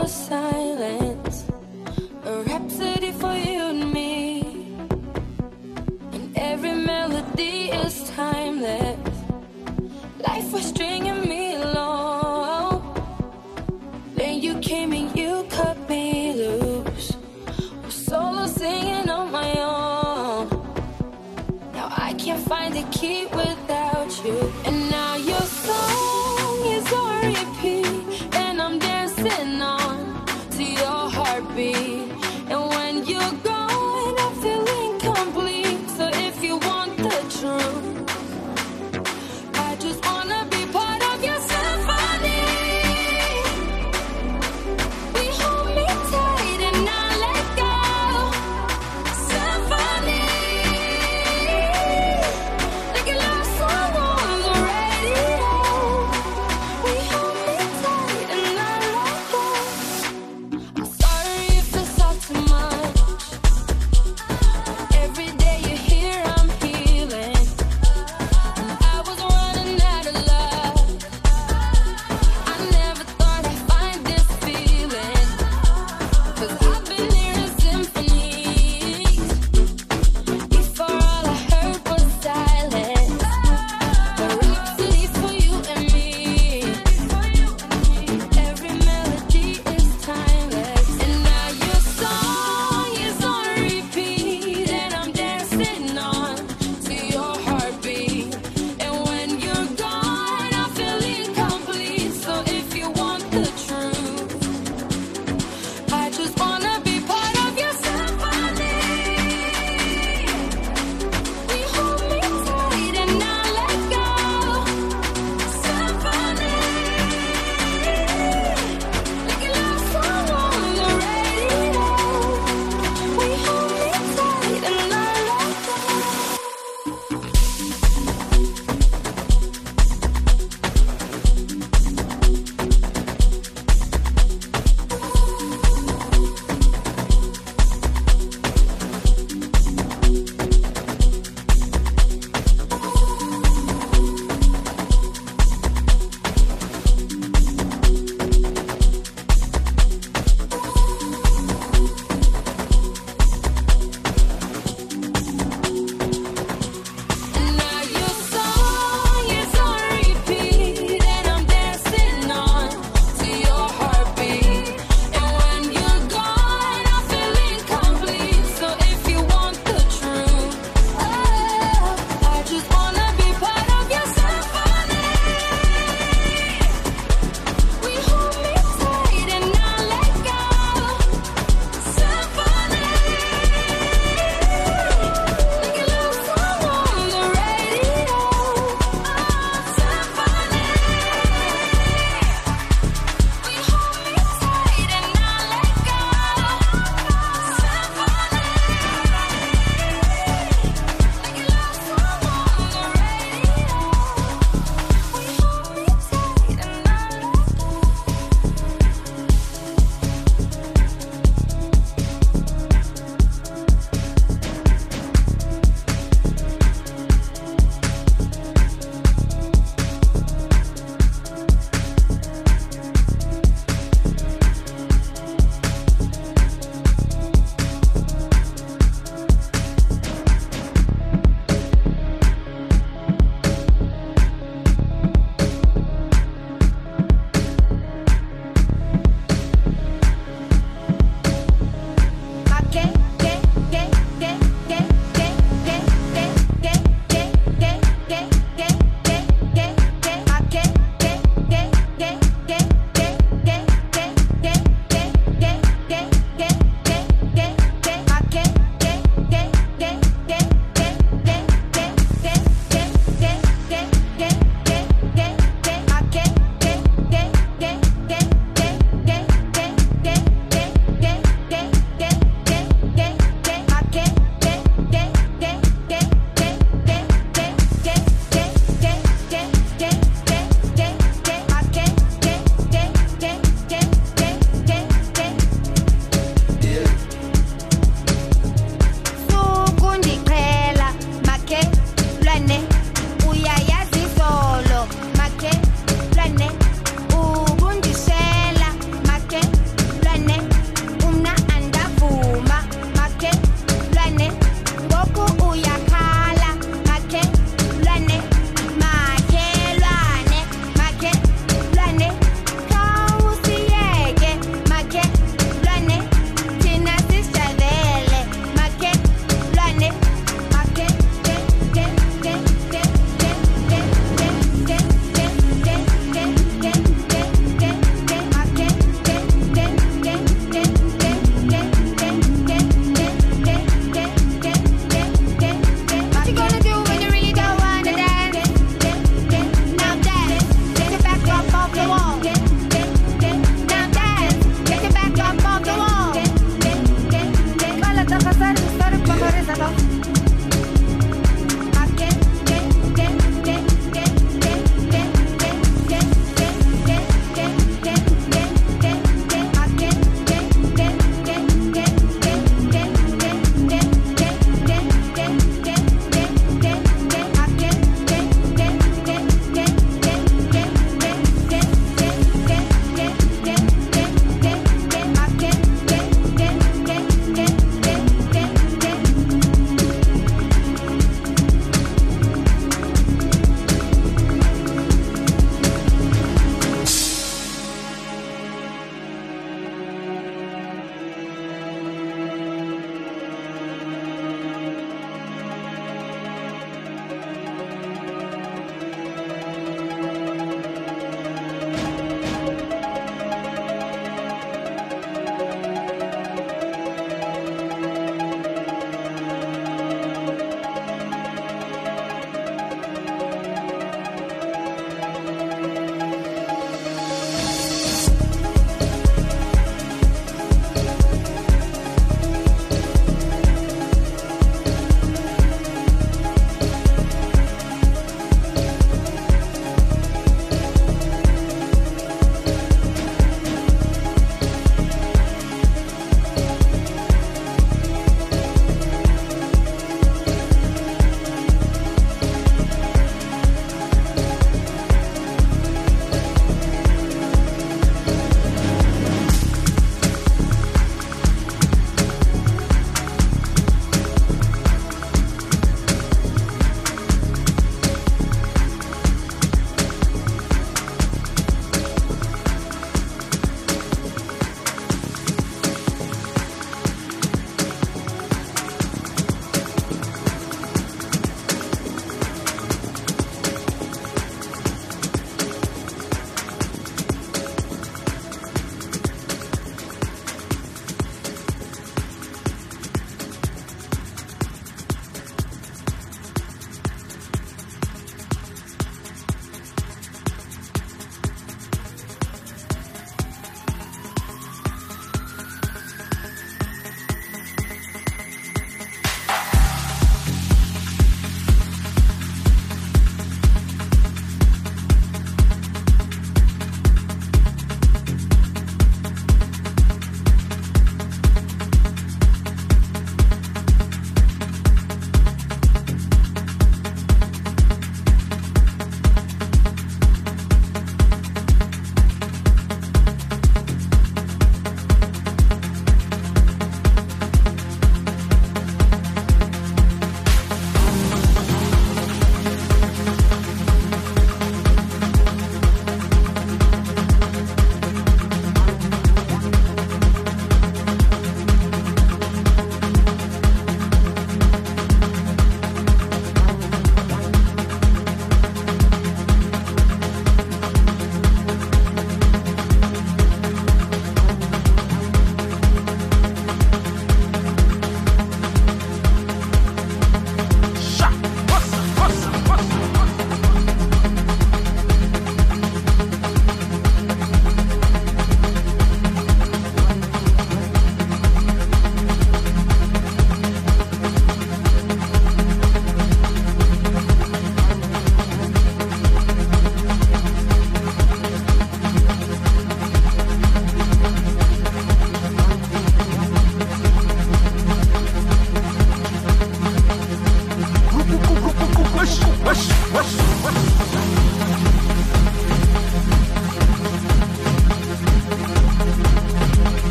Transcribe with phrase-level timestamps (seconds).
[0.00, 0.49] nossa